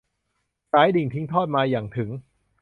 [0.71, 2.09] สายดิ่งทิ้งทอดมา หยั่งถึง